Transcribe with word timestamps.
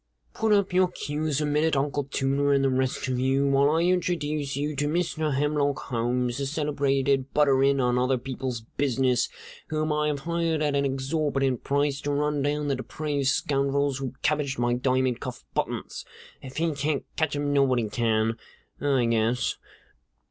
"Put 0.33 0.51
up 0.51 0.73
your 0.73 0.87
cues 0.87 1.41
a 1.41 1.45
minute, 1.45 1.75
Uncle 1.75 2.05
Tooter 2.05 2.53
and 2.53 2.63
the 2.63 2.71
rest 2.71 3.07
of 3.07 3.19
you, 3.19 3.45
while 3.47 3.69
I 3.69 3.81
introduce 3.81 4.55
you 4.57 4.75
to 4.77 4.87
Mr. 4.87 5.35
Hemlock 5.35 5.77
Holmes, 5.77 6.39
the 6.39 6.47
celebrated 6.47 7.31
butter 7.35 7.61
in 7.63 7.79
on 7.79 7.99
other 7.99 8.17
people's 8.17 8.61
business, 8.77 9.29
whom 9.67 9.93
I 9.93 10.07
have 10.07 10.21
hired 10.21 10.63
at 10.63 10.75
an 10.75 10.85
exorbitant 10.85 11.63
price 11.63 12.01
to 12.01 12.13
run 12.13 12.41
down 12.41 12.67
the 12.67 12.75
depraved 12.75 13.27
scoundrels 13.27 13.99
who 13.99 14.15
cabbaged 14.23 14.57
my 14.57 14.73
diamond 14.73 15.19
cuff 15.19 15.43
buttons. 15.53 16.03
If 16.41 16.57
he 16.57 16.73
can't 16.73 17.05
catch 17.15 17.35
'em, 17.35 17.53
nobody 17.53 17.87
can, 17.87 18.39
I 18.81 19.05
guess. 19.05 19.55